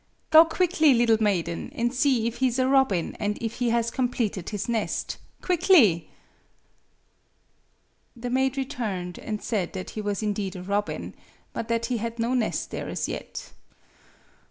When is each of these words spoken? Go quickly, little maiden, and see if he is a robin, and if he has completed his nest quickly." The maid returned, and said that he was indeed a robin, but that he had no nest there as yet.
Go 0.31 0.45
quickly, 0.45 0.95
little 0.95 1.21
maiden, 1.21 1.71
and 1.75 1.93
see 1.93 2.25
if 2.25 2.37
he 2.37 2.47
is 2.47 2.57
a 2.57 2.67
robin, 2.67 3.13
and 3.19 3.37
if 3.39 3.57
he 3.59 3.69
has 3.69 3.91
completed 3.91 4.49
his 4.49 4.67
nest 4.67 5.17
quickly." 5.43 6.09
The 8.15 8.31
maid 8.31 8.57
returned, 8.57 9.19
and 9.19 9.43
said 9.43 9.73
that 9.73 9.91
he 9.91 10.01
was 10.01 10.23
indeed 10.23 10.55
a 10.55 10.63
robin, 10.63 11.13
but 11.53 11.67
that 11.67 11.85
he 11.85 11.97
had 11.97 12.17
no 12.17 12.33
nest 12.33 12.71
there 12.71 12.89
as 12.89 13.07
yet. 13.07 13.51